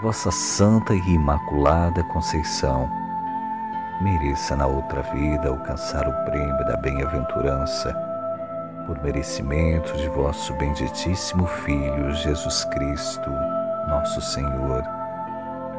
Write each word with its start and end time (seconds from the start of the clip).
vossa 0.00 0.30
santa 0.30 0.94
e 0.94 1.10
imaculada 1.10 2.02
Conceição, 2.04 2.90
mereça 4.00 4.56
na 4.56 4.66
outra 4.66 5.02
vida 5.02 5.48
alcançar 5.48 6.08
o 6.08 6.24
prêmio 6.24 6.64
da 6.64 6.76
bem-aventurança, 6.78 7.94
por 8.86 9.00
merecimento 9.02 9.94
de 9.98 10.08
vosso 10.08 10.54
benditíssimo 10.54 11.46
Filho 11.46 12.12
Jesus 12.14 12.64
Cristo, 12.66 13.30
nosso 13.88 14.22
Senhor, 14.22 14.82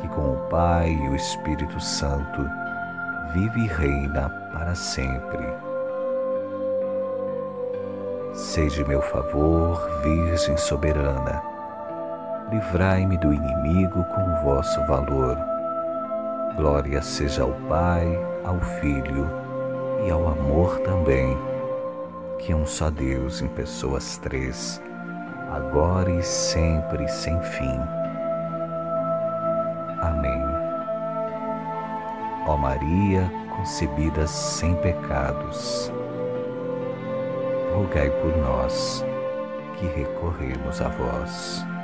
que 0.00 0.08
com 0.08 0.32
o 0.32 0.48
Pai 0.48 0.92
e 0.92 1.08
o 1.10 1.14
Espírito 1.14 1.78
Santo 1.78 2.48
vive 3.34 3.60
e 3.60 3.66
reina 3.66 4.30
para 4.50 4.74
sempre. 4.74 5.46
Sede 8.32 8.82
meu 8.84 9.02
favor, 9.02 9.78
Virgem 10.02 10.56
soberana, 10.56 11.55
livrai-me 12.50 13.16
do 13.18 13.32
inimigo 13.32 14.04
com 14.04 14.44
vosso 14.44 14.80
valor. 14.86 15.36
Glória 16.56 17.02
seja 17.02 17.42
ao 17.42 17.52
Pai, 17.68 18.06
ao 18.44 18.60
Filho 18.80 19.28
e 20.06 20.10
ao 20.10 20.28
amor 20.28 20.78
também, 20.80 21.36
que 22.38 22.52
é 22.52 22.56
um 22.56 22.64
só 22.64 22.88
Deus 22.88 23.42
em 23.42 23.48
pessoas 23.48 24.16
três, 24.18 24.80
agora 25.50 26.10
e 26.10 26.22
sempre 26.22 27.08
sem 27.08 27.40
fim. 27.42 27.80
Amém. 30.00 30.42
Ó 32.46 32.56
Maria, 32.56 33.30
concebida 33.56 34.26
sem 34.26 34.76
pecados, 34.76 35.92
rogai 37.74 38.08
por 38.08 38.36
nós 38.36 39.04
que 39.76 39.86
recorremos 39.86 40.80
a 40.80 40.88
vós. 40.88 41.75